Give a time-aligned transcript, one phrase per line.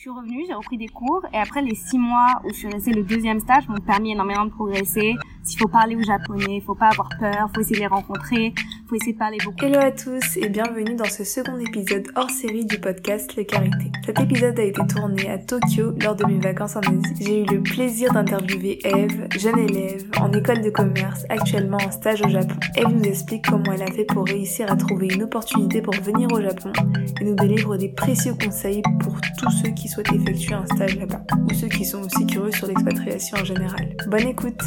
[0.00, 2.68] Je suis revenue, j'ai repris des cours et après les six mois où je suis
[2.68, 5.14] restée le deuxième stage m'ont permis énormément de progresser.
[5.42, 8.54] S'il faut parler aux japonais, il faut pas avoir peur, faut essayer de les rencontrer,
[8.92, 13.92] Hello à tous et bienvenue dans ce second épisode hors série du podcast Le Carité.
[14.04, 17.14] Cet épisode a été tourné à Tokyo lors de mes vacances en Asie.
[17.20, 22.20] J'ai eu le plaisir d'interviewer Eve, jeune élève en école de commerce, actuellement en stage
[22.22, 22.56] au Japon.
[22.74, 26.28] Eve nous explique comment elle a fait pour réussir à trouver une opportunité pour venir
[26.32, 26.72] au Japon
[27.20, 31.22] et nous délivre des précieux conseils pour tous ceux qui souhaitent effectuer un stage là-bas
[31.48, 33.94] ou ceux qui sont aussi curieux sur l'expatriation en général.
[34.08, 34.60] Bonne écoute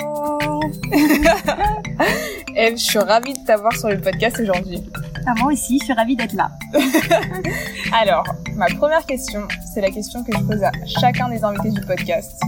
[0.00, 0.60] Hello
[2.56, 4.82] Eve, je suis ravie de t'avoir sur le podcast aujourd'hui.
[5.26, 6.50] ah, Moi aussi, je suis ravie d'être là.
[7.92, 8.24] Alors,
[8.56, 12.40] ma première question, c'est la question que je pose à chacun des invités du podcast.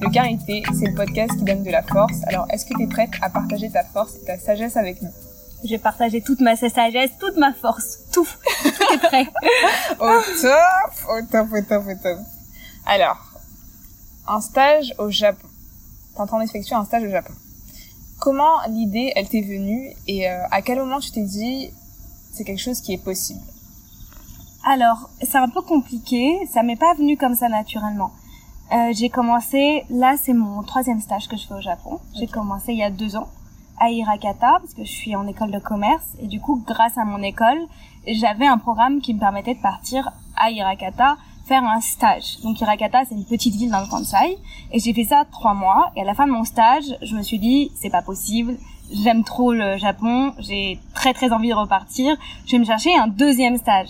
[0.00, 2.16] Le Carité, c'est le podcast qui donne de la force.
[2.28, 5.10] Alors, est-ce que tu es prête à partager ta force et ta sagesse avec nous?
[5.64, 8.28] Je vais partager toute ma sagesse, toute ma force, tout.
[8.62, 9.26] Tout est prêt.
[10.00, 12.18] Au top, au top, au top, au top.
[12.86, 13.18] Alors,
[14.28, 15.48] un stage au Japon.
[16.18, 17.32] En train d'effectuer un stage au Japon.
[18.20, 21.70] Comment l'idée, elle t'est venue et euh, à quel moment tu t'es dit
[22.32, 23.40] c'est quelque chose qui est possible?
[24.64, 28.10] Alors, c'est un peu compliqué, ça m'est pas venu comme ça naturellement.
[28.72, 32.00] Euh, j'ai commencé, là c'est mon troisième stage que je fais au Japon.
[32.18, 33.28] J'ai commencé il y a deux ans
[33.78, 37.04] à Hirakata parce que je suis en école de commerce et du coup grâce à
[37.04, 37.58] mon école
[38.06, 42.40] j'avais un programme qui me permettait de partir à Hirakata faire un stage.
[42.42, 44.38] Donc Hirakata c'est une petite ville dans le Kansai.
[44.72, 45.92] Et j'ai fait ça trois mois.
[45.96, 48.56] Et à la fin de mon stage je me suis dit c'est pas possible,
[48.92, 52.16] j'aime trop le Japon, j'ai très très envie de repartir,
[52.46, 53.88] je vais me chercher un deuxième stage.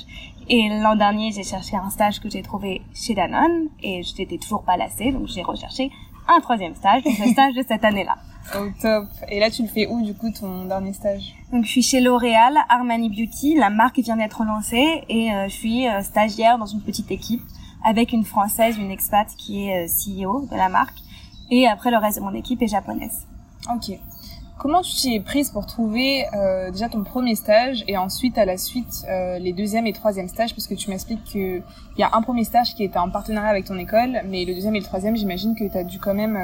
[0.48, 3.68] Et l'an dernier, j'ai cherché un stage que j'ai trouvé chez Danone.
[3.82, 5.90] Et je n'étais toujours pas lassée, donc j'ai recherché
[6.28, 8.16] un troisième stage, donc le stage de cette année-là.
[8.54, 9.06] Au top.
[9.28, 11.34] Et là, tu le fais où, du coup, ton dernier stage?
[11.52, 15.54] Donc, je suis chez L'Oréal, Armani Beauty, la marque vient d'être lancée et euh, je
[15.54, 17.42] suis euh, stagiaire dans une petite équipe
[17.84, 20.98] avec une française, une expat qui est euh, CEO de la marque
[21.50, 23.26] et après le reste de mon équipe est japonaise.
[23.72, 23.98] Ok.
[24.58, 26.24] Comment tu t'y es prise pour trouver
[26.72, 30.54] déjà ton premier stage et ensuite à la suite les deuxième et troisième stages?
[30.54, 33.50] Parce que tu m'expliques que il y a un premier stage qui était en partenariat
[33.50, 36.14] avec ton école mais le deuxième et le troisième j'imagine que tu as dû quand
[36.14, 36.38] même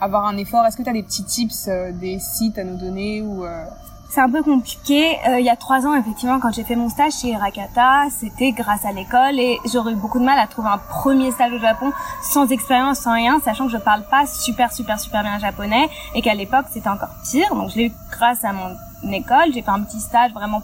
[0.00, 0.64] avoir un effort.
[0.66, 3.64] Est-ce que tu as des petits tips, euh, des sites à nous donner ou euh,
[4.10, 5.16] C'est un peu compliqué.
[5.28, 8.52] Euh, il y a trois ans, effectivement, quand j'ai fait mon stage chez Rakata, c'était
[8.52, 11.58] grâce à l'école et j'aurais eu beaucoup de mal à trouver un premier stage au
[11.58, 11.92] Japon
[12.22, 16.22] sans expérience, sans rien, sachant que je parle pas super, super, super bien japonais et
[16.22, 17.54] qu'à l'époque, c'était encore pire.
[17.54, 19.52] Donc, je l'ai eu grâce à mon école.
[19.52, 20.62] J'ai fait un petit stage vraiment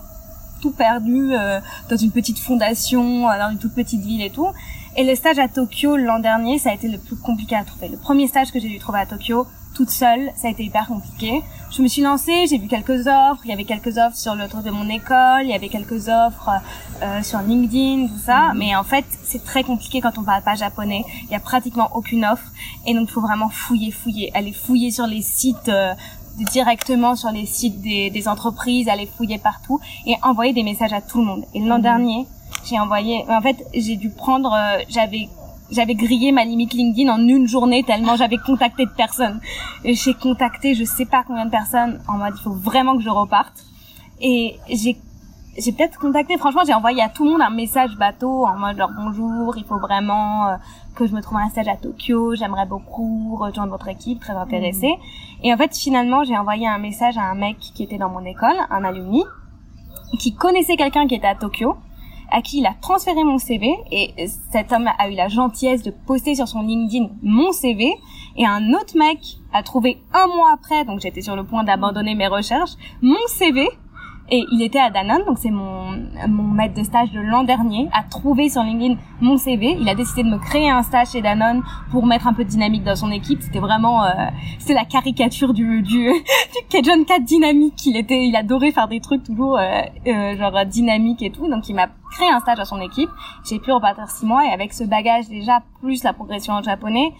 [0.60, 1.32] tout perdu
[1.88, 4.49] dans une petite fondation, dans une toute petite ville et tout.
[4.95, 7.89] Et le stage à Tokyo l'an dernier, ça a été le plus compliqué à trouver.
[7.89, 10.87] Le premier stage que j'ai dû trouver à Tokyo, toute seule, ça a été hyper
[10.87, 11.43] compliqué.
[11.71, 14.47] Je me suis lancée, j'ai vu quelques offres, il y avait quelques offres sur le
[14.49, 16.51] truc de mon école, il y avait quelques offres
[17.03, 20.57] euh, sur LinkedIn, tout ça, mais en fait, c'est très compliqué quand on parle pas
[20.57, 21.05] japonais.
[21.23, 22.45] Il y a pratiquement aucune offre
[22.87, 25.95] et donc il faut vraiment fouiller, fouiller, aller fouiller sur les sites euh,
[26.37, 31.01] directement sur les sites des, des entreprises, aller fouiller partout et envoyer des messages à
[31.01, 31.45] tout le monde.
[31.55, 32.27] Et l'an dernier,
[32.65, 35.29] j'ai envoyé en fait, j'ai dû prendre euh, j'avais
[35.71, 39.41] j'avais grillé ma limite LinkedIn en une journée tellement j'avais contacté de personnes.
[39.85, 43.11] J'ai contacté je sais pas combien de personnes en mode il faut vraiment que je
[43.11, 43.65] reparte.
[44.21, 44.97] Et j'ai
[45.59, 48.79] j'ai peut-être contacté, franchement, j'ai envoyé à tout le monde un message bateau en mode
[48.79, 50.57] genre bonjour, il faut vraiment euh,
[50.95, 54.95] que je me trouve un stage à Tokyo, j'aimerais beaucoup rejoindre votre équipe, très intéressée.
[55.43, 58.25] Et en fait, finalement, j'ai envoyé un message à un mec qui était dans mon
[58.25, 59.25] école, un alumni,
[60.19, 61.77] qui connaissait quelqu'un qui était à Tokyo,
[62.32, 65.91] à qui il a transféré mon CV et cet homme a eu la gentillesse de
[65.91, 67.93] poster sur son LinkedIn mon CV
[68.37, 69.19] et un autre mec
[69.53, 72.72] a trouvé un mois après, donc j'étais sur le point d'abandonner mes recherches,
[73.03, 73.69] mon CV
[74.31, 75.91] et il était à Danone, donc c'est mon,
[76.28, 79.77] mon maître de stage de l'an dernier, a trouvé sur LinkedIn mon CV.
[79.78, 82.49] Il a décidé de me créer un stage chez Danone pour mettre un peu de
[82.49, 83.43] dynamique dans son équipe.
[83.43, 84.09] C'était vraiment, euh,
[84.69, 86.11] la caricature du du,
[86.71, 87.84] du John dynamique.
[87.84, 91.49] Il était, il adorait faire des trucs toujours euh, euh, genre dynamique et tout.
[91.49, 93.11] Donc il m'a créé un stage à son équipe.
[93.44, 97.12] J'ai pu repartir six mois et avec ce bagage déjà plus la progression en japonais,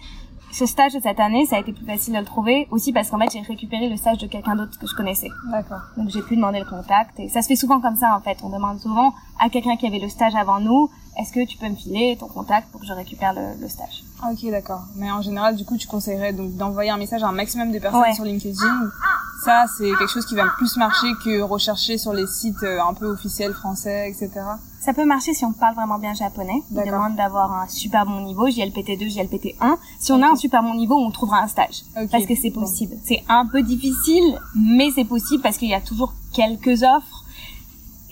[0.53, 3.09] ce stage de cette année, ça a été plus facile de le trouver, aussi parce
[3.09, 5.29] qu'en fait, j'ai récupéré le stage de quelqu'un d'autre que je connaissais.
[5.51, 5.81] D'accord.
[5.97, 8.37] Donc j'ai pu demander le contact, et ça se fait souvent comme ça en fait.
[8.43, 11.67] On demande souvent à quelqu'un qui avait le stage avant nous, est-ce que tu peux
[11.69, 14.81] me filer ton contact pour que je récupère le, le stage Ah, Ok, d'accord.
[14.95, 17.79] Mais en général, du coup, tu conseillerais donc d'envoyer un message à un maximum de
[17.79, 18.13] personnes Ouais.
[18.13, 18.89] sur LinkedIn.
[19.43, 22.93] Ça, c'est quelque chose qui va plus marcher que rechercher sur les sites euh, un
[22.93, 24.29] peu officiels français, etc.
[24.79, 26.63] Ça peut marcher si on parle vraiment bien japonais.
[26.71, 26.93] Il D'accord.
[26.93, 29.75] demande d'avoir un super bon niveau, JLPT2, JLPT1.
[29.99, 31.83] Si on a un super bon niveau, on trouvera un stage.
[32.01, 32.09] Ok.
[32.09, 32.61] Parce que c'est Bon.
[32.61, 32.95] possible.
[33.03, 37.22] C'est un peu difficile, mais c'est possible parce qu'il y a toujours quelques offres.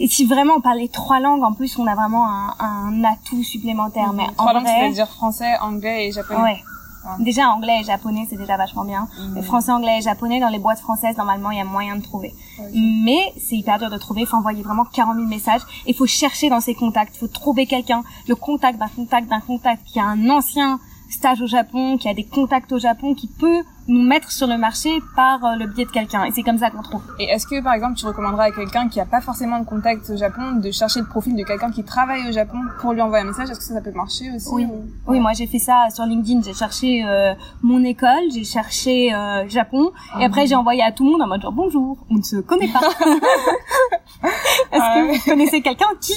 [0.04, 3.04] Et si vraiment on parle les trois langues, en plus, on a vraiment un, un
[3.04, 4.14] atout supplémentaire.
[4.14, 6.42] Mais Trois en langues, vrai, c'est-à-dire français, anglais et japonais.
[6.42, 6.64] ouais.
[7.04, 7.24] Ouais.
[7.24, 9.08] Déjà anglais et japonais, c'est déjà vachement bien.
[9.34, 12.04] Mais français, anglais et japonais, dans les boîtes françaises, normalement, il y a moyen de
[12.04, 12.32] trouver.
[12.76, 14.22] Mais c'est hyper dur de trouver.
[14.22, 15.62] Il faut envoyer vraiment 40 000 messages.
[15.88, 17.16] Il faut chercher dans ses contacts.
[17.16, 21.42] Il faut trouver quelqu'un, le contact d'un contact d'un contact qui a un ancien stage
[21.42, 24.90] au Japon, qui a des contacts au Japon, qui peut nous mettre sur le marché
[25.16, 26.24] par euh, le biais de quelqu'un.
[26.26, 27.02] Et c'est comme ça qu'on trouve.
[27.20, 30.10] Et est-ce que, par exemple, tu recommanderais à quelqu'un qui a pas forcément de contact
[30.10, 33.24] au Japon de chercher le profil de quelqu'un qui travaille au Japon pour lui envoyer
[33.26, 33.50] un message?
[33.50, 34.50] Est-ce que ça, ça peut marcher aussi?
[34.52, 34.66] Oui.
[34.66, 36.42] ou- Oui, moi j'ai fait ça sur LinkedIn.
[36.44, 37.34] J'ai cherché euh,
[37.64, 41.28] mon école, j'ai cherché euh, Japon, et après j'ai envoyé à tout le monde en
[41.28, 42.82] mode genre bonjour, on ne se connaît pas.
[44.72, 45.18] Est-ce Ah que ouais.
[45.18, 46.14] vous connaissez quelqu'un qui?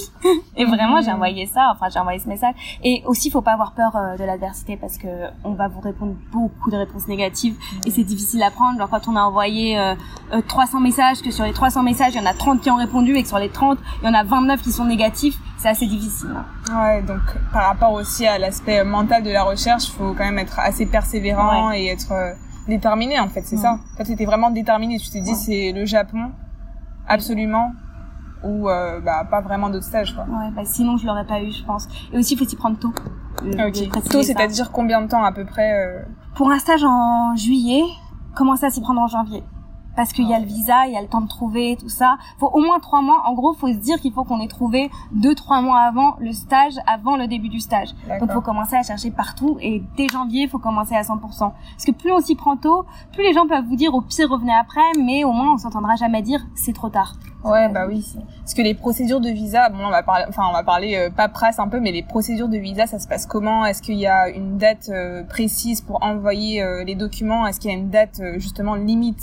[0.57, 1.15] Et vraiment j'ai Mhm.
[1.17, 1.71] envoyé ça.
[1.73, 2.55] Enfin j'ai envoyé ce message.
[2.83, 5.09] Et aussi faut pas avoir peur euh, de l'adversité parce que
[5.45, 7.54] on va vous répondre beaucoup de réponses négatives
[7.87, 8.79] et c'est difficile à prendre.
[8.79, 9.95] Genre quand on a envoyé euh,
[10.33, 12.77] euh, 300 messages, que sur les 300 messages il y en a 30 qui ont
[12.77, 15.69] répondu et que sur les 30 il y en a 29 qui sont négatifs, c'est
[15.69, 16.31] assez difficile.
[16.37, 16.45] hein.
[16.83, 17.21] Ouais, donc
[17.53, 20.87] par rapport aussi à l'aspect mental de la recherche, il faut quand même être assez
[20.87, 22.33] persévérant et être euh,
[22.69, 23.63] déterminé en fait, c'est Ouais.
[23.63, 23.79] ça.
[23.97, 25.37] Toi, t'étais vraiment déterminé, tu t'es dit Ouais.
[25.37, 26.31] c'est le Japon,
[27.09, 27.73] absolument,
[28.43, 30.25] ou euh, bah pas vraiment d'autres stages quoi.
[30.25, 31.87] Ouais, bah sinon je l'aurais pas eu, je pense.
[32.13, 32.93] Et aussi, il faut s'y prendre tôt.
[33.43, 33.89] Euh, de Ok.
[33.89, 34.27] préciser Tôt, ça.
[34.29, 36.03] c'est-à-dire combien de temps à peu près euh,
[36.37, 37.83] Pour un stage en juillet,
[38.35, 39.43] commencez à s'y prendre en janvier.
[39.97, 42.17] Parce qu'il y a le visa, il y a le temps de trouver, tout ça.
[42.39, 43.23] Faut au moins trois mois.
[43.27, 46.33] En gros, faut se dire qu'il faut qu'on ait trouvé deux, trois mois avant le
[46.33, 47.91] stage, avant le début du stage.
[48.21, 49.59] Donc, faut commencer à chercher partout.
[49.61, 51.21] Et dès janvier, faut commencer à 100%.
[51.21, 54.29] Parce que plus on s'y prend tôt, plus les gens peuvent vous dire au pire
[54.31, 57.15] revenez après, mais au moins on s'entendra jamais dire c'est trop tard.
[57.45, 58.03] Ouais, bah oui.
[58.39, 61.11] Parce que les procédures de visa, bon, on va parler, enfin, on va parler euh,
[61.11, 63.67] paperasse un peu, mais les procédures de visa, ça se passe comment?
[63.67, 67.47] Est-ce qu'il y a une date euh, précise pour envoyer euh, les documents?
[67.47, 69.23] Est-ce qu'il y a une date euh, justement limite?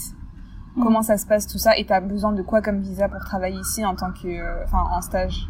[0.75, 0.83] Mm.
[0.83, 3.59] Comment ça se passe tout ça Et t'as besoin de quoi comme visa pour travailler
[3.59, 5.47] ici en tant que, euh, enfin, en stage?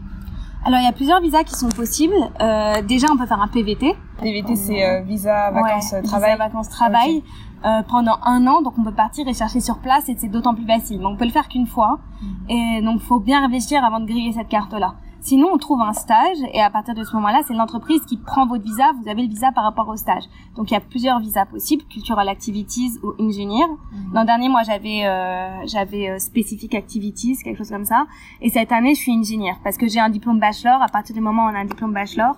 [0.65, 2.13] Alors, il y a plusieurs visas qui sont possibles.
[2.39, 3.95] Euh, déjà, on peut faire un PVT.
[4.21, 6.37] PVT, c'est euh, visa vacances Ouais, euh, visa travail.
[6.37, 7.23] vacances travail
[7.65, 10.55] euh, pendant un an donc on peut partir et chercher sur place et c'est d'autant
[10.55, 12.49] plus facile donc on peut le faire qu'une fois Mhm.
[12.49, 15.93] et donc faut bien réfléchir avant de griller cette carte là sinon on trouve un
[15.93, 19.07] stage et à partir de ce moment là c'est l'entreprise qui prend votre visa vous
[19.09, 20.23] avez le visa par rapport au stage
[20.55, 24.13] donc il y a plusieurs visas possibles cultural activities ou engineer Mhm.
[24.13, 28.05] l'an dernier moi j'avais euh, j'avais euh, specific activities quelque chose comme ça
[28.41, 31.21] et cette année je suis engineer parce que j'ai un diplôme bachelor à partir du
[31.21, 32.35] moment où on a un diplôme bachelor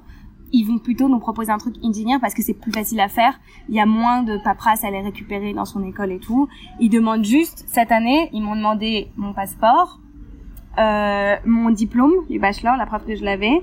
[0.55, 3.39] ils vont plutôt nous proposer un truc engineer parce que c'est plus facile à faire.
[3.69, 6.47] Il y a moins de paperasse à les récupérer dans son école et tout.
[6.79, 9.99] Ils demandent juste, cette année, ils m'ont demandé mon passeport,
[10.77, 13.61] euh, mon diplôme du bachelor, la preuve que je l'avais.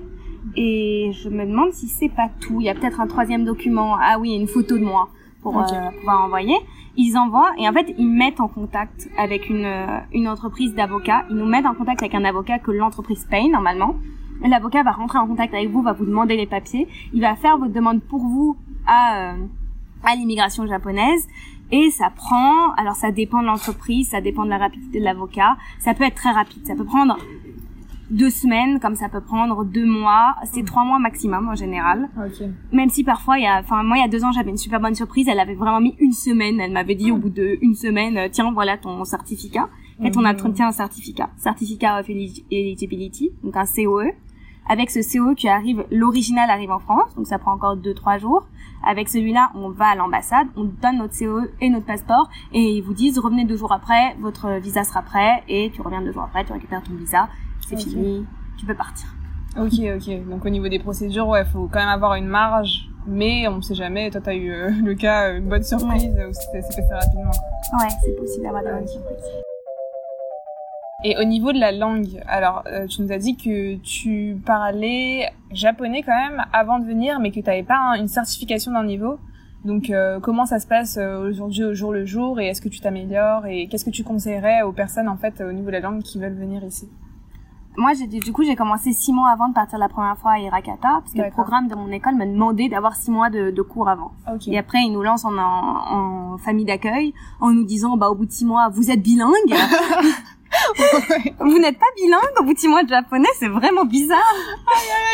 [0.57, 2.61] Et je me demande si c'est pas tout.
[2.61, 3.97] Il y a peut-être un troisième document.
[4.01, 5.09] Ah oui, une photo de moi
[5.43, 6.57] pour euh, pouvoir envoyer.
[6.97, 11.25] Ils envoient et en fait ils mettent en contact avec une euh, une entreprise d'avocats.
[11.31, 13.97] Ils nous mettent en contact avec un avocat que l'entreprise paye normalement.
[14.43, 16.89] L'avocat va rentrer en contact avec vous, va vous demander les papiers.
[17.13, 18.57] Il va faire votre demande pour vous
[18.87, 19.33] à euh,
[20.05, 21.29] à l'immigration japonaise.
[21.73, 25.57] Et ça prend, alors ça dépend de l'entreprise, ça dépend de la rapidité de l'avocat.
[25.79, 27.17] Ça peut être très rapide, ça peut prendre
[28.11, 30.35] deux semaines, comme ça peut prendre deux mois.
[30.53, 32.09] C'est trois mois maximum en général.
[32.17, 32.45] Ok.
[32.73, 34.57] Même si parfois, il y a, enfin moi il y a deux ans j'avais une
[34.57, 35.29] super bonne surprise.
[35.29, 36.61] Elle avait vraiment mis une semaine.
[36.61, 39.69] Elle m'avait dit au bout de une semaine, euh, tiens voilà ton certificat.
[40.03, 40.35] Et on a
[40.65, 44.11] un certificat, certificat of Eli- eligibility, donc un COE.
[44.69, 48.19] Avec ce COE qui arrive, l'original arrive en France, donc ça prend encore deux trois
[48.19, 48.47] jours.
[48.87, 52.83] Avec celui-là, on va à l'ambassade, on donne notre COE et notre passeport, et ils
[52.83, 56.23] vous disent revenez deux jours après, votre visa sera prêt, et tu reviens deux jours
[56.23, 57.29] après, tu récupères ton visa,
[57.67, 58.25] c'est fini,
[58.59, 59.09] tu peux partir.
[59.57, 60.29] Ok, ok.
[60.29, 63.75] Donc au niveau des procédures, ouais, faut quand même avoir une marge, mais on sait
[63.75, 64.11] jamais.
[64.11, 67.31] Toi, t'as eu euh, le cas, euh, une bonne surprise où c'était c'est passé rapidement.
[67.81, 69.50] Ouais, c'est possible d'avoir des bonnes surprises.
[71.03, 75.31] Et au niveau de la langue, alors euh, tu nous as dit que tu parlais
[75.51, 78.85] japonais quand même avant de venir, mais que tu n'avais pas un- une certification d'un
[78.85, 79.19] niveau.
[79.65, 82.69] Donc euh, comment ça se passe euh, aujourd'hui au jour le jour et est-ce que
[82.69, 85.81] tu t'améliores et qu'est-ce que tu conseillerais aux personnes en fait au niveau de la
[85.81, 86.89] langue qui veulent venir ici?
[87.77, 90.39] Moi, j'ai, du coup, j'ai commencé six mois avant de partir la première fois à
[90.41, 93.63] Hirakata, parce que le programme de mon école me demandait d'avoir six mois de, de
[93.63, 94.11] cours avant.
[94.31, 94.49] Ok.
[94.49, 98.17] Et après, ils nous lancent en, en, en famille d'accueil en nous disant, bah, au
[98.17, 99.31] bout de six mois, vous êtes bilingue.
[101.41, 104.19] vous n'êtes pas bilingue au bout de six mois de japonais, c'est vraiment bizarre.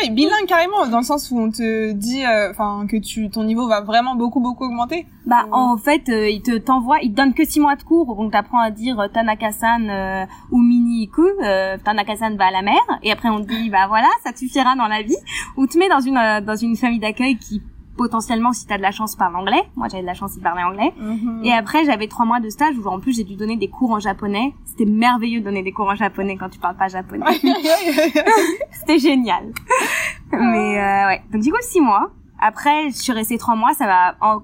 [0.01, 3.43] Ouais, bilingue carrément dans le sens où on te dit, euh, enfin que tu ton
[3.43, 5.05] niveau va vraiment beaucoup beaucoup augmenter.
[5.25, 8.15] Bah, en fait, euh, ils te t'envoient, ils te donnent que six mois de cours,
[8.15, 12.79] donc t'apprends à dire euh, Tanaka-san euh, ou Mini-iku, euh, Tanaka-san va à la mer,
[13.03, 15.17] et après on te dit, bah voilà, ça te suffira dans la vie,
[15.57, 17.61] ou te met dans une dans une famille d'accueil qui
[17.97, 19.61] potentiellement, si t'as de la chance, parle anglais.
[19.75, 20.93] Moi, j'avais de la chance, il parlait anglais.
[20.99, 21.41] Mhm.
[21.43, 23.91] Et après, j'avais trois mois de stage où en plus j'ai dû donner des cours
[23.91, 24.53] en japonais.
[24.65, 27.25] C'était merveilleux de donner des cours en japonais quand tu parles pas japonais.
[28.71, 29.51] C'était génial.
[30.31, 31.21] Mais euh, ouais.
[31.31, 32.11] Donc du coup six mois.
[32.39, 33.73] Après, je suis restée trois mois.
[33.73, 34.41] Ça va en-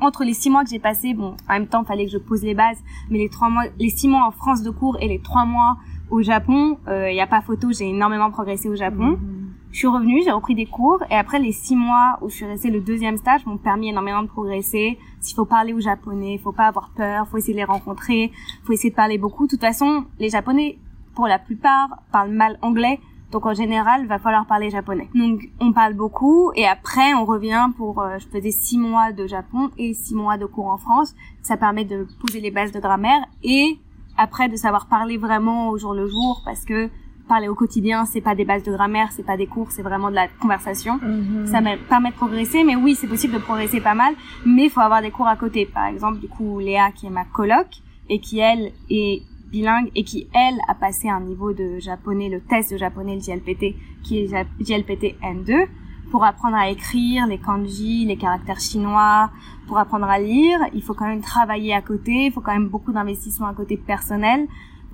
[0.00, 1.14] entre les six mois que j'ai passé.
[1.14, 2.78] Bon, en même temps, fallait que je pose les bases.
[3.10, 5.76] Mais les trois mois, les six mois en France de cours et les trois mois
[6.10, 7.72] au Japon, il y a pas photo.
[7.72, 9.18] J'ai énormément progressé au Japon.
[9.20, 9.35] Mhm.
[9.76, 12.46] Je suis revenue, j'ai repris des cours et après les six mois où je suis
[12.46, 14.98] restée le deuxième stage m'ont permis énormément de progresser.
[15.20, 18.32] S'il faut parler aux Japonais, faut pas avoir peur, faut essayer de les rencontrer,
[18.64, 19.44] faut essayer de parler beaucoup.
[19.44, 20.78] De toute façon, les Japonais,
[21.14, 23.00] pour la plupart, parlent mal anglais.
[23.32, 25.10] Donc en général, va falloir parler japonais.
[25.14, 29.26] Donc on parle beaucoup et après on revient pour, euh, je faisais six mois de
[29.26, 31.14] Japon et six mois de cours en France.
[31.42, 33.78] Ça permet de poser les bases de grammaire et
[34.16, 36.88] après de savoir parler vraiment au jour le jour parce que
[37.26, 40.10] parler au quotidien, c'est pas des bases de grammaire, c'est pas des cours, c'est vraiment
[40.10, 40.98] de la conversation.
[41.02, 41.46] Mhm.
[41.46, 44.14] Ça me permet de progresser, mais oui, c'est possible de progresser pas mal,
[44.44, 45.66] mais il faut avoir des cours à côté.
[45.66, 47.66] Par exemple, du coup, Léa, qui est ma coloc,
[48.08, 52.40] et qui, elle, est bilingue, et qui, elle, a passé un niveau de japonais, le
[52.40, 55.66] test de japonais, le JLPT, qui est JLPT N2,
[56.10, 59.30] pour apprendre à écrire les kanji, les caractères chinois,
[59.66, 62.68] pour apprendre à lire, il faut quand même travailler à côté, il faut quand même
[62.68, 64.46] beaucoup d'investissement à côté personnel,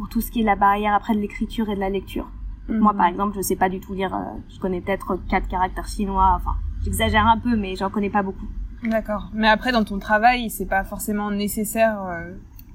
[0.02, 2.28] pour tout ce qui est la barrière après de l'écriture et de la lecture.
[2.68, 2.98] Moi, Mhm.
[2.98, 4.12] par exemple, je sais pas du tout lire.
[4.12, 4.18] euh,
[4.52, 6.32] je connais peut-être quatre caractères chinois.
[6.34, 8.46] Enfin, j'exagère un peu, mais j'en connais pas beaucoup.
[8.82, 9.30] D'accord.
[9.32, 12.02] Mais après, dans ton travail, c'est pas forcément nécessaire.
[12.02, 12.34] euh,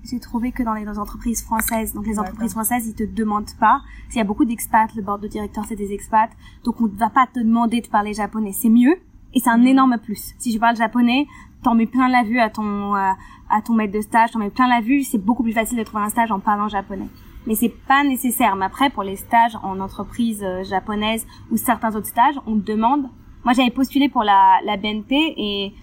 [0.09, 3.81] J'ai trouvé que dans les, entreprises françaises, donc les entreprises françaises, ils te demandent pas.
[4.07, 6.31] S'il y a beaucoup d'expats, le board de directeur c'est des expats,
[6.63, 8.53] donc on ne va pas te demander de parler japonais.
[8.53, 8.95] C'est mieux
[9.33, 9.67] et c'est un Mhm.
[9.67, 10.33] énorme plus.
[10.37, 11.27] Si je parle japonais,
[11.63, 13.11] t'en mets plein la vue à ton euh,
[13.49, 15.03] à ton maître de stage, t'en mets plein la vue.
[15.03, 17.07] C'est beaucoup plus facile de trouver un stage en parlant japonais.
[17.45, 18.55] Mais c'est pas nécessaire.
[18.57, 22.65] Mais après, pour les stages en entreprise euh, japonaise ou certains autres stages, on te
[22.71, 23.07] demande.
[23.45, 25.73] Moi, j'avais postulé pour la, la BNP et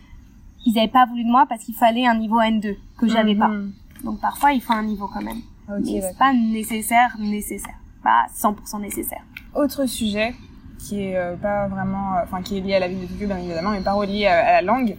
[0.66, 3.48] ils avaient pas voulu de moi parce qu'il fallait un niveau N2 que j'avais pas.
[3.48, 3.72] mhm.
[4.04, 5.38] Donc parfois, il faut un niveau quand même.
[5.70, 7.76] Ok, mais c'est pas nécessaire, nécessaire.
[8.02, 9.22] Pas 100% nécessaire.
[9.54, 10.34] Autre sujet
[10.78, 13.38] qui est euh, pas vraiment, enfin qui est lié à la ville de Tokyo bien
[13.38, 14.96] évidemment, mais pas relié à, à la langue.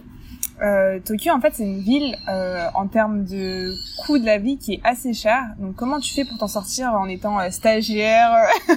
[0.62, 4.56] Euh, Tokyo en fait c'est une ville euh, en termes de coût de la vie
[4.58, 5.42] qui est assez cher.
[5.58, 8.30] Donc comment tu fais pour t'en sortir en étant euh, stagiaire?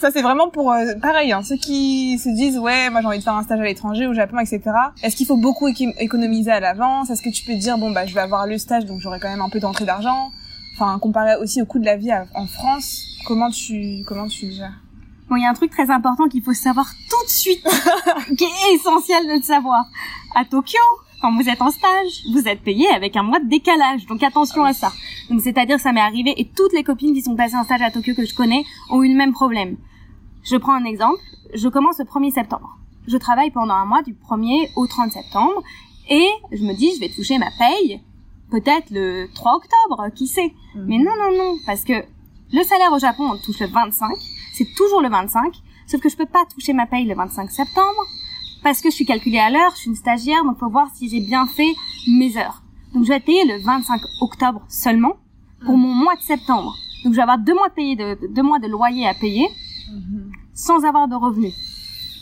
[0.00, 3.18] Ça c'est vraiment pour euh, pareil hein, ceux qui se disent ouais moi j'ai envie
[3.18, 4.62] de faire un stage à l'étranger au Japon etc.
[5.02, 7.10] Est-ce qu'il faut beaucoup économiser à l'avance?
[7.10, 9.30] Est-ce que tu peux dire bon bah je vais avoir le stage donc j'aurai quand
[9.30, 10.30] même un peu d'entrée d'argent?
[10.74, 14.83] Enfin comparé aussi au coût de la vie en France, comment tu comment tu gères?
[15.28, 17.66] Bon, il y a un truc très important qu'il faut savoir tout de suite,
[18.36, 19.86] qui est essentiel de le savoir.
[20.34, 20.78] À Tokyo,
[21.22, 24.04] quand vous êtes en stage, vous êtes payé avec un mois de décalage.
[24.06, 24.92] Donc attention à ça.
[25.30, 27.90] Donc c'est-à-dire ça m'est arrivé et toutes les copines qui sont passées en stage à
[27.90, 29.76] Tokyo que je connais ont eu le même problème.
[30.42, 31.22] Je prends un exemple.
[31.54, 32.78] Je commence le 1er septembre.
[33.06, 35.62] Je travaille pendant un mois du 1er au 30 septembre
[36.10, 38.02] et je me dis je vais toucher ma paye
[38.50, 40.52] peut-être le 3 octobre, qui sait.
[40.76, 42.04] Mais non, non, non, parce que
[42.52, 44.10] le salaire au Japon, on le touche le 25,
[44.52, 45.52] c'est toujours le 25,
[45.86, 48.06] sauf que je peux pas toucher ma paye le 25 septembre,
[48.62, 51.08] parce que je suis calculée à l'heure, je suis une stagiaire, donc faut voir si
[51.08, 51.74] j'ai bien fait
[52.08, 52.62] mes heures.
[52.94, 55.16] Donc je vais être payée le 25 octobre seulement,
[55.64, 56.74] pour mon mois de septembre.
[57.04, 59.48] Donc je vais avoir deux mois de payer de, deux mois de loyer à payer,
[59.90, 60.32] Mhm.
[60.54, 61.52] sans avoir de revenus.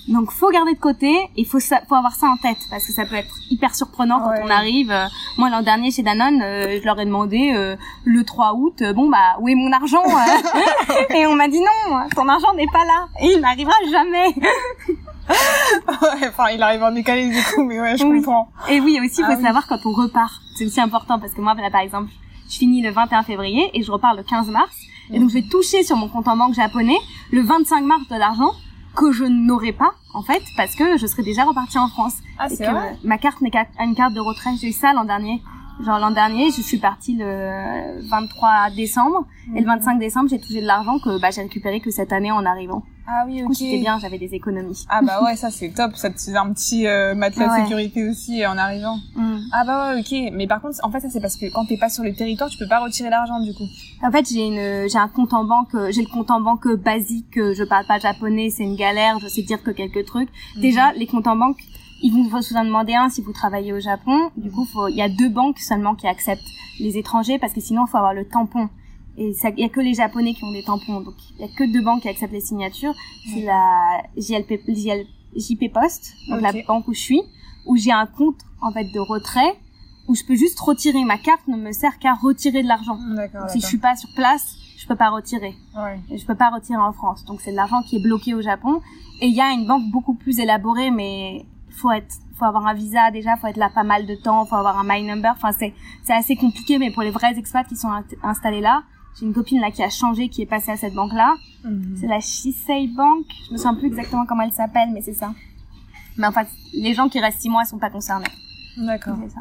[0.08, 2.92] Donc faut garder de côté, il faut ça, faut avoir ça en tête parce que
[2.92, 4.40] ça peut être hyper surprenant quand Ouais.
[4.42, 4.90] on arrive.
[4.90, 5.06] euh,
[5.38, 8.92] moi l'an dernier chez Danone, euh, je leur ai demandé euh, le 3 août, euh,
[8.92, 10.02] bon bah où est mon argent
[11.14, 14.34] Et on m'a dit non, ton argent n'est pas là et il n'arrivera jamais.
[15.28, 18.18] Ouais, enfin, il arrive en décalé du coup, mais ouais, je Oui.
[18.18, 18.48] comprends.
[18.68, 19.42] Et oui aussi il faut Ah oui.
[19.42, 22.10] savoir quand on repart, c'est aussi important parce que moi là par exemple,
[22.50, 24.74] je finis le 21 février et je repars le 15 mars
[25.12, 26.98] et donc je vais toucher sur mon compte en banque japonais
[27.30, 28.50] le 25 mars de l'argent
[28.94, 32.14] que je n'aurai pas en fait parce que je serai déjà repartie en France.
[32.38, 32.96] Ah, Et que vrai?
[33.04, 34.54] ma carte n'est qu'à une carte de retraite.
[34.60, 35.42] J'ai eu ça l'an dernier.
[35.84, 39.26] Genre l'an dernier, je suis partie le 23 décembre
[39.56, 42.30] et le 25 décembre, j'ai touché de l'argent que bah, j'ai récupéré que cette année
[42.30, 42.82] en arrivant.
[43.06, 43.52] Ah oui, ok.
[43.54, 44.84] c'était bien, j'avais des économies.
[44.88, 48.08] Ah bah ouais, ça c'est top, ça te fait un petit euh, matelas de sécurité
[48.08, 48.96] aussi euh, en arrivant.
[49.16, 49.38] Mm.
[49.52, 50.32] Ah bah ouais, ok.
[50.32, 52.48] Mais par contre, en fait, ça c'est parce que quand t'es pas sur le territoire,
[52.48, 53.64] tu peux pas retirer l'argent du coup.
[54.04, 56.68] En fait, j'ai une, j'ai un compte en banque, euh, j'ai le compte en banque
[56.76, 57.36] basique.
[57.38, 59.18] euh, Je parle pas japonais, c'est une galère.
[59.18, 60.28] Je sais dire que quelques trucs.
[60.56, 61.58] Déjà, les comptes en banque,
[62.02, 64.30] ils faut vous en demander un si vous travaillez au Japon.
[64.36, 66.42] Du coup, il y a deux banques seulement qui acceptent
[66.80, 68.68] les étrangers parce que sinon, il faut avoir le tampon.
[69.16, 71.00] Et il y a que les Japonais qui ont des tampons.
[71.00, 72.94] Donc, il y a que deux banques qui acceptent les signatures.
[73.32, 77.22] C'est la JLP, JL JP Post, donc la banque où je suis,
[77.64, 79.58] où j'ai un compte, en fait, de retrait,
[80.08, 82.98] où je peux juste retirer ma carte ne me sert qu'à retirer de l'argent.
[83.48, 85.54] Si je suis pas sur place, je peux peux pas retirer.
[85.76, 86.00] Ouais.
[86.10, 87.24] Et je peux pas retirer en France.
[87.24, 88.80] Donc c'est de l'argent qui est bloqué au Japon.
[89.20, 92.74] Et il y a une banque beaucoup plus élaborée, mais faut être, faut avoir un
[92.74, 95.32] visa déjà, faut être là pas mal de temps, faut avoir un my number.
[95.32, 97.90] Enfin c'est, c'est assez compliqué, mais pour les vrais expats qui sont
[98.22, 98.82] installés là,
[99.18, 101.34] j'ai une copine là qui a changé, qui est passée à cette banque là.
[101.64, 101.96] Mhm.
[102.00, 103.26] C'est la Shisei Bank.
[103.46, 105.32] Je me souviens plus exactement comment elle s'appelle, mais c'est ça.
[106.16, 108.26] Mais en fait, les gens qui restent six mois sont pas concernés.
[108.76, 109.16] D'accord.
[109.22, 109.40] C'est ça.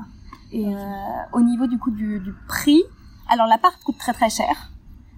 [0.52, 0.80] Et euh,
[1.34, 2.84] au niveau du coup du, du prix,
[3.30, 4.72] alors l'appart coûte très très cher.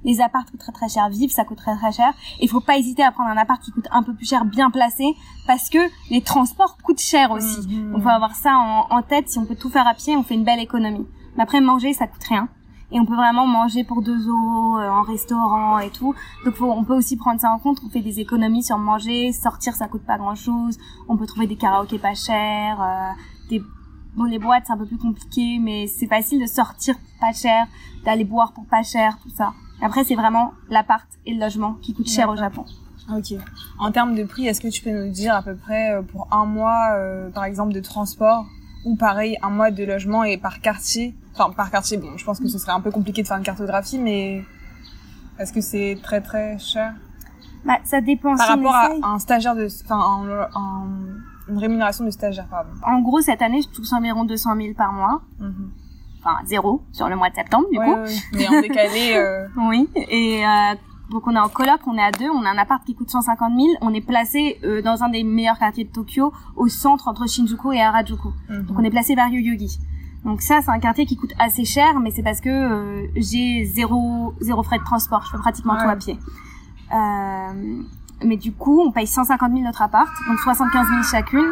[0.04, 1.10] Les apparts coûtent très très cher.
[1.10, 2.14] Vivre, ça coûte très très cher.
[2.42, 4.70] Il faut pas hésiter à prendre un appart qui coûte un peu plus cher, bien
[4.70, 5.06] placé,
[5.48, 5.80] parce que
[6.10, 7.68] les transports coûtent cher aussi.
[7.68, 7.94] Mhm.
[7.94, 9.30] Donc faut avoir ça en, en tête.
[9.30, 11.08] Si on peut tout faire à pied, on fait une belle économie.
[11.36, 12.50] Mais après manger, ça coûte rien.
[12.94, 16.14] Et on peut vraiment manger pour 2 euros euh, en restaurant et tout.
[16.46, 17.80] Donc faut, on peut aussi prendre ça en compte.
[17.84, 20.78] On fait des économies sur manger, sortir, ça coûte pas grand chose.
[21.10, 23.12] On peut trouver des karaokés pas chers, euh,
[23.50, 23.64] des
[24.16, 27.66] bon les boîtes c'est un peu plus compliqué, mais c'est facile de sortir pas cher,
[28.06, 29.54] d'aller boire pour pas cher, tout ça.
[29.82, 32.66] Après c'est vraiment l'appart et le logement qui coûtent cher au Japon.
[33.14, 33.34] Ok.
[33.80, 36.28] En termes de prix, est-ce que tu peux nous dire à peu près euh, pour
[36.32, 38.46] un mois, euh, par exemple, de transport
[38.86, 41.14] ou pareil un mois de logement et par quartier?
[41.36, 43.44] Enfin, par quartier, bon, je pense que ce serait un peu compliqué de faire une
[43.44, 44.44] cartographie, mais
[45.38, 46.94] est-ce que c'est très très cher?
[47.66, 48.36] Bah ça dépend.
[48.38, 50.88] par si rapport à un stagiaire de, enfin, un- un-
[51.50, 52.70] une rémunération de stagiaire, pardon.
[52.86, 55.22] En gros cette année je touche environ 200 000 par mois.
[55.40, 55.72] Mhm.
[56.26, 58.10] Enfin zéro sur le mois de septembre du Ouais, coup.
[58.34, 59.90] Mais en décalé, euh, Oui.
[59.96, 60.76] Et euh,
[61.12, 63.10] donc on est en coloc, on est à deux, on a un appart qui coûte
[63.10, 63.68] 150 000.
[63.82, 67.74] On est placé euh, dans un des meilleurs quartiers de Tokyo, au centre entre Shinjuku
[67.74, 68.30] et Harajuku.
[68.50, 68.64] mhm.
[68.64, 69.80] Donc on est placé vers Yoyogi.
[70.24, 73.66] Donc ça c'est un quartier qui coûte assez cher, mais c'est parce que euh, j'ai
[73.66, 75.24] zéro zéro frais de transport.
[75.26, 76.18] Je fais pratiquement tout à pied.
[76.94, 77.82] Euh,
[78.24, 81.52] mais du coup on paye 150 000 notre appart, donc 75 000 chacune.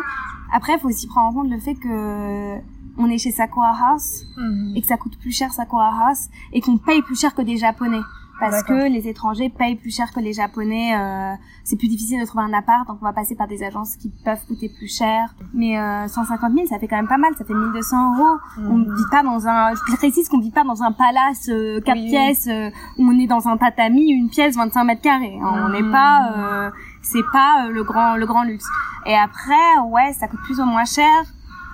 [0.52, 2.58] Après il faut aussi prendre en compte le fait que
[2.98, 4.74] on est chez Sakura House Mhm.
[4.76, 7.58] et que ça coûte plus cher Sakura House et qu'on paye plus cher que des
[7.58, 8.02] japonais
[8.40, 12.26] parce que les étrangers payent plus cher que les japonais euh, c'est plus difficile de
[12.26, 15.36] trouver un appart donc on va passer par des agences qui peuvent coûter plus cher
[15.54, 18.78] mais euh, 150 000 ça fait quand même pas mal ça fait 1200 euros on
[18.80, 18.96] Mhm.
[18.96, 22.10] vit pas dans un je précise qu'on vit pas dans un palace euh, quatre Oui.
[22.10, 25.84] pièces euh, où on est dans un tatami une pièce 25 mètres carrés on n'est
[25.84, 25.92] Mhm.
[25.92, 28.66] pas euh, c'est pas euh, le grand le grand luxe
[29.06, 31.08] et après ouais ça coûte plus ou moins cher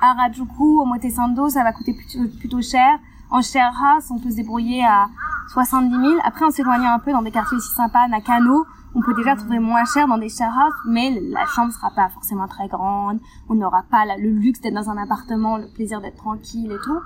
[0.02, 3.00] Harajuku, Omotesando, ça va coûter plutôt, plutôt cher.
[3.32, 5.08] En share house, on peut se débrouiller à
[5.54, 6.20] 70 000.
[6.24, 9.58] Après, en s'éloignant un peu dans des quartiers aussi sympas, Nakano, on peut déjà trouver
[9.58, 13.20] moins cher dans des share house, mais la chambre sera pas forcément très grande.
[13.50, 16.80] On n'aura pas la- le luxe d'être dans un appartement, le plaisir d'être tranquille et
[16.86, 17.00] tout.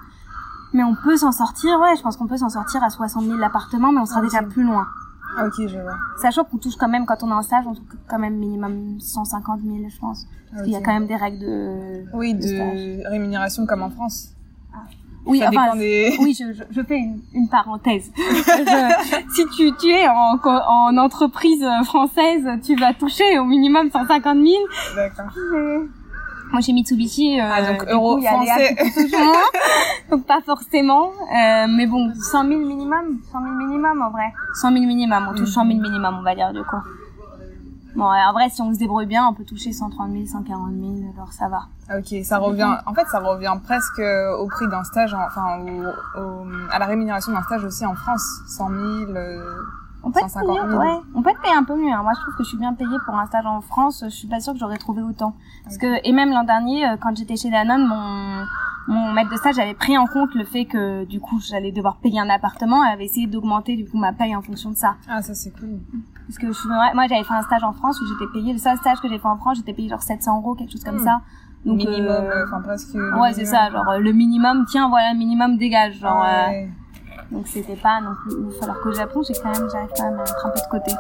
[0.74, 3.38] Mais on peut s'en sortir, ouais, je pense qu'on peut s'en sortir à 60 000
[3.38, 4.86] l'appartement, mais on sera déjà plus loin.
[5.38, 5.96] Ah, Ok, je vois.
[6.22, 9.00] Sachant qu'on touche quand même, quand on est en stage, on touche quand même minimum
[9.00, 10.26] 150 000, je pense.
[10.52, 12.04] Parce qu'il y a quand même des règles de...
[12.14, 14.36] Oui, de rémunération comme en France.
[15.24, 16.16] Oui, ça enfin, dépend des.
[16.20, 18.12] Oui, je, je, je fais une, une parenthèse.
[18.18, 24.48] Je- si tu, tu es en entreprise française, tu vas toucher au minimum 150 000.
[24.96, 25.32] D'accord.
[26.52, 28.76] Moi, chez Mitsubishi, euh, Ah, donc euro coup, il y a français.
[30.12, 31.10] donc pas forcément.
[31.10, 33.20] Euh, mais bon, 100 000 minimum.
[33.32, 34.34] 100 000 minimum, en vrai.
[34.56, 35.28] 100 000 minimum.
[35.32, 36.78] On touche 100 000 minimum, on va dire, du coup.
[37.96, 41.14] Bon, en vrai, si on se débrouille bien, on peut toucher 130 000, 140 000,
[41.16, 41.64] alors ça va.
[41.98, 42.78] Ok, ça revient.
[42.86, 44.02] En fait, ça revient presque
[44.40, 47.96] au prix d'un stage, en- enfin, au, au- à la rémunération d'un stage aussi en
[47.96, 48.24] France.
[48.48, 48.80] 100 000.
[49.12, 49.44] euh,
[50.04, 50.82] On peut être 150 payé, 000.
[50.82, 51.00] ouais.
[51.16, 51.92] On peut être payé un peu mieux.
[51.92, 52.02] hein.
[52.04, 54.04] Moi, je trouve que je suis bien payée pour un stage en France.
[54.04, 55.36] Je suis pas sûre que j'aurais trouvé autant.
[55.64, 58.46] Parce que, et même l'an dernier, euh, quand j'étais chez Danone, mon,
[58.88, 61.98] mon maître de stage avait pris en compte le fait que, du coup, j'allais devoir
[61.98, 64.96] payer un appartement et avait essayé d'augmenter, du coup, ma paye en fonction de ça.
[65.08, 65.80] Ah, ça c'est cool.
[66.28, 68.60] Parce que je suis, moi, j'avais fait un stage en France où j'étais payée, le
[68.60, 70.96] seul stage que j'ai fait en France, j'étais payée genre 700 euros, quelque chose comme
[70.96, 71.04] Hmm.
[71.06, 71.22] ça.
[71.64, 72.96] Donc, minimum, euh, euh, enfin presque.
[72.96, 76.70] ouais, c'est ça, genre, euh, le minimum, tiens, voilà, le minimum dégage, genre, euh, Ouais.
[77.32, 78.62] Donc c'était pas non plus ouf.
[78.62, 80.92] Alors qu'au Japon, j'ai quand même, j'arrive quand même à mettre un peu de côté.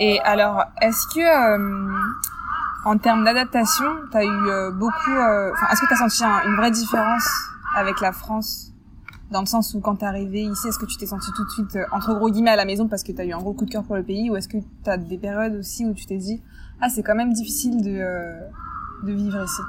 [0.00, 1.92] Et alors, est-ce que euh,
[2.86, 6.56] en termes d'adaptation, t'as eu euh, beaucoup, euh, enfin, est-ce que t'as senti un- une
[6.56, 7.28] vraie différence
[7.76, 8.68] avec la France?
[9.30, 11.50] Dans le sens où quand t'es arrivé ici, est-ce que tu t'es senti tout de
[11.50, 13.70] suite entre gros guillemets à la maison parce que t'as eu un gros coup de
[13.70, 16.42] cœur pour le pays, ou est-ce que t'as des périodes aussi où tu t'es dit
[16.80, 19.62] ah c'est quand même difficile de vivre ici?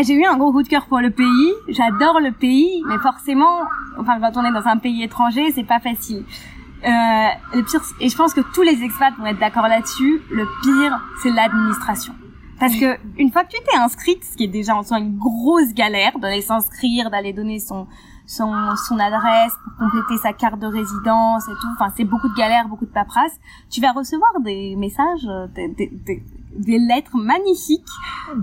[0.00, 1.52] Bah, j'ai eu un gros coup de cœur pour le pays.
[1.68, 3.60] J'adore le pays, mais forcément,
[3.98, 6.24] enfin, quand on est dans un pays étranger, c'est pas facile.
[6.84, 10.22] Euh, le pire, et je pense que tous les expats vont être d'accord là-dessus.
[10.30, 12.14] Le pire, c'est l'administration.
[12.58, 15.18] Parce que une fois que tu t'es inscrite, ce qui est déjà en soi une
[15.18, 17.86] grosse galère, d'aller s'inscrire, d'aller donner son
[18.24, 18.54] son
[18.88, 21.68] son adresse pour compléter sa carte de résidence et tout.
[21.74, 23.38] Enfin, c'est beaucoup de galères, beaucoup de paperasse.
[23.68, 26.22] Tu vas recevoir des messages, euh, des, des, des,
[26.56, 27.82] des lettres magnifiques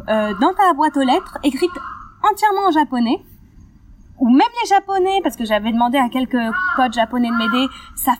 [0.09, 1.71] euh, dans ta boîte aux lettres, écrites
[2.23, 3.21] entièrement en japonais,
[4.19, 6.37] ou même les japonais, parce que j'avais demandé à quelques
[6.75, 8.13] potes japonais de m'aider, ça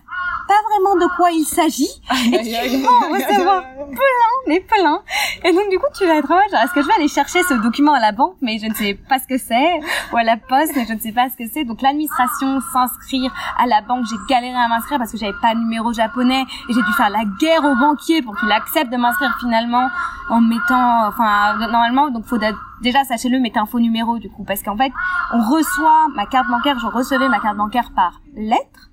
[0.47, 1.89] pas vraiment de quoi il s'agit.
[2.33, 5.01] Et tu vas recevoir plein, mais plein.
[5.43, 7.53] Et donc, du coup, tu vas être genre, est-ce que je vais aller chercher ce
[7.55, 9.79] document à la banque, mais je ne sais pas ce que c'est,
[10.11, 11.63] ou à la poste, mais je ne sais pas ce que c'est.
[11.63, 15.59] Donc, l'administration, s'inscrire à la banque, j'ai galéré à m'inscrire parce que j'avais pas de
[15.59, 19.35] numéro japonais, et j'ai dû faire la guerre au banquier pour qu'il accepte de m'inscrire
[19.39, 19.89] finalement,
[20.29, 22.37] en mettant, enfin, normalement, donc faut
[22.81, 24.43] déjà sachez-le mettez un faux numéro du coup.
[24.43, 24.91] Parce qu'en fait
[25.33, 26.77] on reçoit ma carte bancaire.
[26.79, 28.86] Je recevais ma carte bancaire par lettre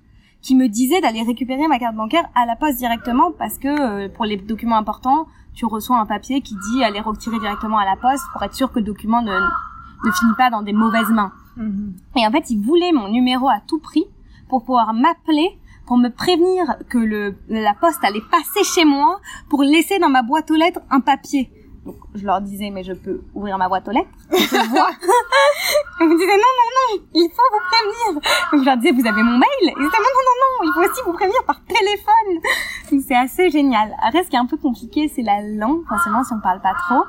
[0.45, 4.09] qui me disait d'aller récupérer ma carte bancaire à la poste directement parce que euh,
[4.09, 7.95] pour les documents importants, tu reçois un papier qui dit aller retirer directement à la
[7.95, 11.31] poste pour être sûr que le document ne, ne finit pas dans des mauvaises mains.
[11.57, 11.95] Mhm.
[12.17, 14.05] Et en fait, il voulait mon numéro à tout prix
[14.47, 19.63] pour pouvoir m'appeler pour me prévenir que le, la poste allait passer chez moi pour
[19.63, 21.49] laisser dans ma boîte aux lettres un papier.
[21.85, 24.09] Donc je leur disais mais je peux ouvrir ma boîte aux lettres.
[24.31, 24.89] Je vois.
[26.01, 28.21] Ils me disaient non non non, il faut vous prévenir.
[28.51, 29.61] Donc je leur disais vous avez mon mail.
[29.61, 32.41] Ils disaient non non non non, il faut aussi vous prévenir par téléphone.
[32.91, 33.95] Donc c'est assez génial.
[34.03, 36.73] Après ce qui est un peu compliqué c'est la langue forcément si on parle pas
[36.87, 37.03] trop.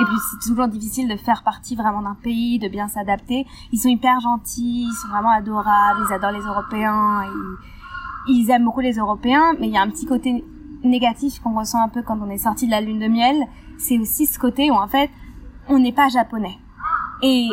[0.00, 3.46] Et puis c'est toujours difficile de faire partie vraiment d'un pays, de bien s'adapter.
[3.72, 8.64] Ils sont hyper gentils, ils sont vraiment adorables, ils adorent les Européens, ils, ils aiment
[8.64, 10.44] beaucoup les Européens, mais il y a un petit côté
[10.84, 13.36] négatif qu'on ressent un peu quand on est sorti de la lune de miel,
[13.78, 15.10] c'est aussi ce côté où en fait
[15.68, 16.58] on n'est pas japonais
[17.22, 17.48] et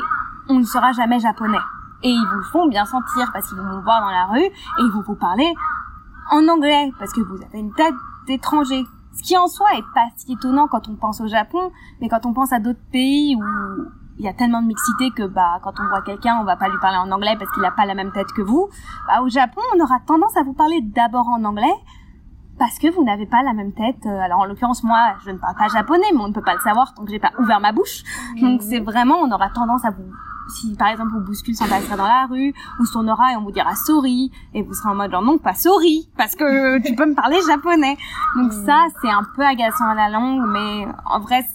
[0.50, 1.60] on ne sera jamais japonais
[2.04, 4.52] et ils vous font bien sentir parce qu'ils vont vous voir dans la rue et
[4.80, 5.52] ils vont vous parler
[6.32, 7.96] en anglais parce que vous avez une tête
[8.28, 8.86] d'étranger.
[9.14, 12.26] Ce qui en soi est pas si étonnant quand on pense au Japon, mais quand
[12.26, 13.44] on pense à d'autres pays où
[14.18, 16.70] il y a tellement de mixité que bah quand on voit quelqu'un, on va pas
[16.70, 18.70] lui parler en anglais parce qu'il a pas la même tête que vous.
[19.08, 21.74] Bah, au Japon, on aura tendance à vous parler d'abord en anglais
[22.58, 24.06] parce que vous n'avez pas la même tête.
[24.06, 26.54] Euh, alors en l'occurrence moi, je ne parle pas japonais, mais on ne peut pas
[26.54, 28.04] le savoir tant que j'ai pas ouvert ma bouche.
[28.40, 30.12] Donc c'est vraiment, on aura tendance à vous,
[30.50, 33.44] si par exemple on bouscule sans passer dans la rue, ou se tournera et on
[33.44, 36.96] vous dira sorry, et vous serez en mode genre non pas sorry, parce que tu
[36.96, 37.98] peux me parler japonais.
[38.36, 41.46] Donc ça c'est un peu agaçant à la langue, mais en vrai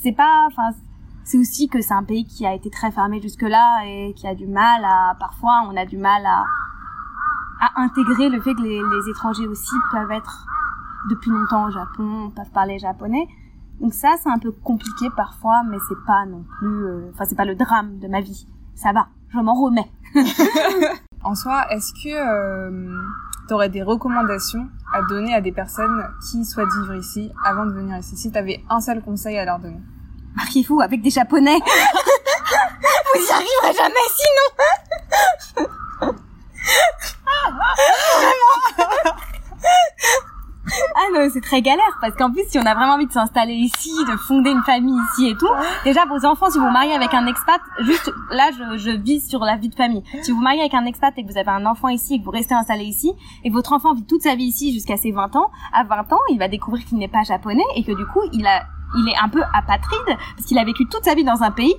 [0.00, 0.76] c'est pas, enfin
[1.24, 4.28] c'est aussi que c'est un pays qui a été très fermé jusque là et qui
[4.28, 6.44] a du mal à, parfois on a du mal à
[7.60, 10.46] à intégrer le fait que les, les, étrangers aussi peuvent être
[11.08, 13.26] depuis longtemps au Japon, peuvent parler japonais.
[13.80, 17.34] Donc ça, c'est un peu compliqué parfois, mais c'est pas non plus, euh, enfin c'est
[17.34, 18.46] pas le drame de ma vie.
[18.74, 19.90] Ça va, je m'en remets.
[21.22, 22.96] en soi, est-ce que euh,
[23.48, 27.72] tu aurais des recommandations à donner à des personnes qui souhaitent vivre ici avant de
[27.72, 29.80] venir ici Si tu avais un seul conseil à leur donner?
[30.36, 31.58] Mariez-vous avec des Japonais.
[33.14, 34.66] Vous y arriverez jamais sinon.
[40.96, 43.54] Ah non, c'est très galère parce qu'en plus, si on a vraiment envie de s'installer
[43.54, 45.48] ici, de fonder une famille ici et tout,
[45.84, 49.40] déjà vos enfants, si vous mariez avec un expat, juste là, je, je vise sur
[49.40, 50.02] la vie de famille.
[50.22, 52.18] Si vous vous mariez avec un expat et que vous avez un enfant ici et
[52.18, 53.12] que vous restez installé ici
[53.44, 56.20] et votre enfant vit toute sa vie ici jusqu'à ses 20 ans, à 20 ans,
[56.30, 58.64] il va découvrir qu'il n'est pas japonais et que du coup, il a
[58.96, 61.74] il est un peu apatride parce qu'il a vécu toute sa vie dans un pays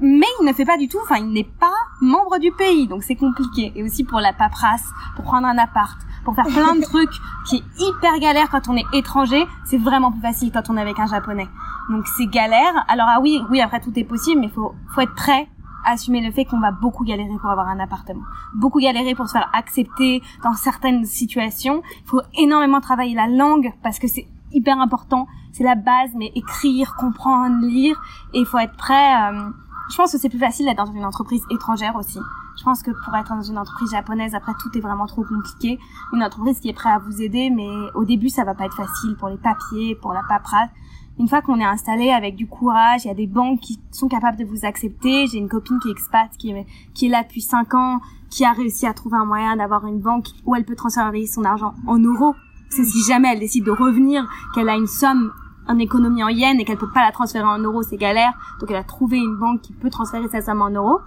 [0.00, 3.02] mais il ne fait pas du tout, enfin il n'est pas membre du pays, donc
[3.02, 3.72] c'est compliqué.
[3.74, 7.10] Et aussi pour la paperasse, pour prendre un appart, pour faire plein de trucs
[7.46, 10.80] qui est hyper galère quand on est étranger, c'est vraiment plus facile quand on est
[10.80, 11.48] avec un japonais.
[11.90, 12.84] Donc c'est galère.
[12.88, 15.48] Alors ah oui, oui après tout est possible, mais faut faut être prêt
[15.84, 18.22] à assumer le fait qu'on va beaucoup galérer pour avoir un appartement,
[18.54, 21.82] beaucoup galérer pour se faire accepter dans certaines situations.
[22.04, 26.32] Il faut énormément travailler la langue parce que c'est hyper important, c'est la base, mais
[26.34, 28.00] écrire, comprendre, lire,
[28.32, 29.32] et il faut être prêt.
[29.32, 29.50] Euh,
[29.90, 32.18] je pense que c'est plus facile d'être dans une entreprise étrangère aussi.
[32.58, 35.78] Je pense que pour être dans une entreprise japonaise, après tout est vraiment trop compliqué.
[36.12, 38.76] Une entreprise qui est prête à vous aider, mais au début ça va pas être
[38.76, 40.70] facile pour les papiers, pour la paperasse.
[41.18, 44.08] Une fois qu'on est installé avec du courage, il y a des banques qui sont
[44.08, 45.26] capables de vous accepter.
[45.26, 48.44] J'ai une copine qui est expat, qui est, qui est là depuis 5 ans, qui
[48.44, 51.74] a réussi à trouver un moyen d'avoir une banque où elle peut transférer son argent
[51.86, 52.34] en euros.
[52.70, 55.32] C'est si jamais elle décide de revenir, qu'elle a une somme
[55.68, 58.32] en économie en yens et qu'elle peut pas la transférer en euros, c'est galère.
[58.60, 61.00] Donc elle a trouvé une banque qui peut transférer sa somme en euros.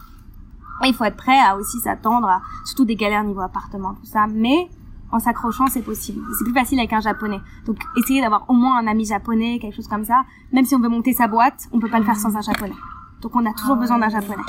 [0.83, 4.05] Et il faut être prêt à aussi s'attendre à surtout des galères niveau appartement, tout
[4.05, 4.27] ça.
[4.27, 4.69] Mais
[5.11, 6.21] en s'accrochant, c'est possible.
[6.37, 7.41] C'est plus facile avec un japonais.
[7.65, 10.23] Donc essayez d'avoir au moins un ami japonais, quelque chose comme ça.
[10.51, 12.77] Même si on veut monter sa boîte, on peut pas le faire sans un japonais.
[13.21, 14.43] Donc on a toujours besoin d'un japonais.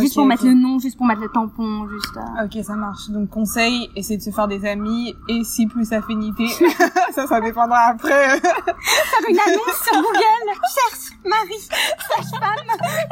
[0.00, 2.16] Juste pour mettre le nom, juste pour mettre le tampon, juste.
[2.16, 2.44] Euh.
[2.44, 3.08] Ok, ça marche.
[3.10, 6.48] Donc conseil, essayer de se faire des amis et si plus affinité,
[7.12, 8.40] ça, ça dépendra après.
[8.40, 10.48] faire une annonce sur Google.
[10.74, 11.68] Cherche Marie,
[12.08, 12.68] sage-femme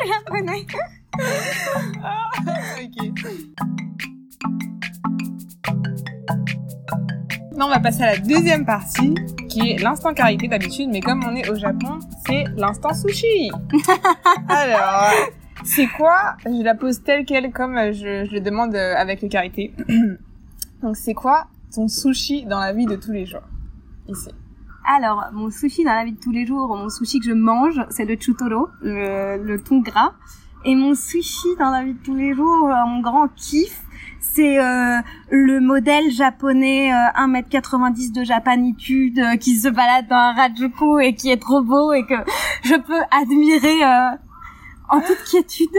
[0.07, 0.67] japonais.
[2.83, 2.97] ok.
[7.53, 9.15] Maintenant, on va passer à la deuxième partie,
[9.51, 13.51] qui est l'instant carité d'habitude, mais comme on est au Japon, c'est l'instant sushi.
[14.49, 15.13] Alors,
[15.65, 16.37] C'est quoi?
[16.45, 19.73] Je la pose telle quelle comme je, je le demande avec le karité.
[20.83, 23.43] Donc c'est quoi ton sushi dans la vie de tous les jours?
[24.09, 24.29] Ici
[24.87, 27.81] Alors, mon sushi dans la vie de tous les jours, mon sushi que je mange,
[27.91, 30.13] c'est le chutoro, le, le thon gras.
[30.65, 33.83] Et mon sushi dans la vie de tous les jours, euh, mon grand kiff,
[34.21, 34.99] c'est euh,
[35.31, 41.15] le modèle japonais euh, 1m90 de japanitude euh, qui se balade dans un Rajuku et
[41.15, 42.15] qui est trop beau et que
[42.63, 44.17] je peux admirer euh,
[44.93, 45.69] en toute quiétude.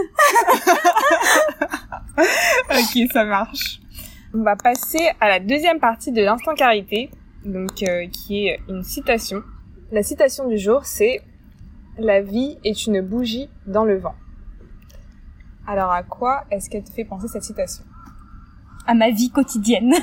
[2.18, 3.80] ok, ça marche.
[4.34, 7.12] On va passer à la deuxième partie de l'instant carité,
[7.46, 9.44] donc euh, qui est une citation.
[9.92, 11.22] La citation du jour, c'est
[12.00, 14.16] La vie est une bougie dans le vent.
[15.68, 17.84] Alors à quoi est-ce qu'elle te fait penser cette citation?
[18.88, 19.94] À ma vie quotidienne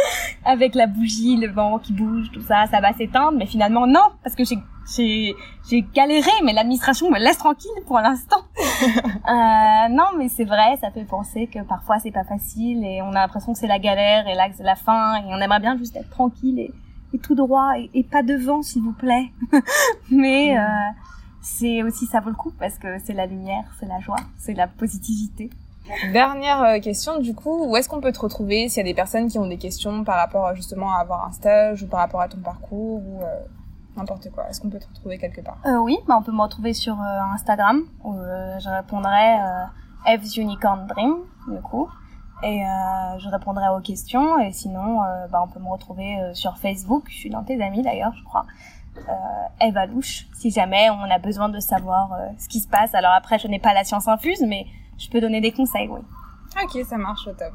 [0.44, 4.00] avec la bougie le vent qui bouge tout ça ça va s'éteindre mais finalement non
[4.22, 4.56] parce que j'ai
[4.96, 5.34] j'ai
[5.94, 8.42] galéré mais l'administration me laisse tranquille pour l'instant.
[9.28, 13.10] Euh, non mais c'est vrai ça fait penser que parfois c'est pas facile et on
[13.10, 15.60] a l'impression que c'est la galère et là que c'est la fin et on aimerait
[15.60, 16.72] bien juste être tranquille et,
[17.12, 19.30] et tout droit et, et, pas de vent s'il vous plaît.
[20.10, 20.62] Mais euh,
[21.42, 24.54] c'est aussi ça vaut le coup parce que c'est la lumière c'est la joie c'est
[24.54, 25.50] la positivité.
[26.12, 28.94] Dernière euh, question, du coup, où est-ce qu'on peut te retrouver s'il y a des
[28.94, 32.20] personnes qui ont des questions par rapport justement à avoir un stage ou par rapport
[32.20, 33.40] à ton parcours ou euh,
[34.00, 36.42] n'importe quoi Est-ce qu'on peut te retrouver quelque part euh, Oui, bah on peut me
[36.42, 39.36] retrouver sur euh, Instagram où euh, je répondrai
[40.06, 41.16] Ev's Unicorn Dream,
[41.48, 41.88] du coup.
[42.42, 42.62] Et
[43.18, 44.38] je répondrai aux questions.
[44.38, 47.04] Et sinon, bah, on peut me retrouver sur Facebook.
[47.10, 48.46] Je suis dans tes amis d'ailleurs, je crois.
[49.60, 52.94] Eve Alouche, si jamais on a besoin de savoir ce qui se passe.
[52.94, 56.00] Alors après, je n'ai pas la science infuse, mais je peux donner des conseils, oui.
[56.62, 57.52] Ok, ça marche au top.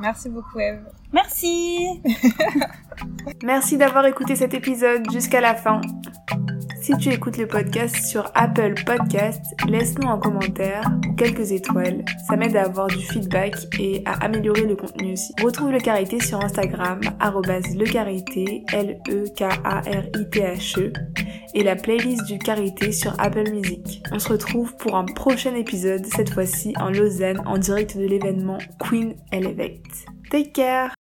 [0.00, 0.84] Merci beaucoup, Eve.
[1.12, 2.00] Merci.
[3.42, 5.80] Merci d'avoir écouté cet épisode jusqu'à la fin.
[6.88, 12.02] Si tu écoutes le podcast sur Apple Podcast, laisse-nous un commentaire ou quelques étoiles.
[12.26, 15.34] Ça m'aide à avoir du feedback et à améliorer le contenu aussi.
[15.44, 17.00] Retrouve le Carité sur Instagram,
[17.76, 20.92] lecarité, L-E-K-A-R-I-T-H-E,
[21.52, 24.02] et la playlist du Carité sur Apple Music.
[24.10, 28.56] On se retrouve pour un prochain épisode, cette fois-ci en Lausanne, en direct de l'événement
[28.80, 30.06] Queen Elevate.
[30.30, 30.94] Take care!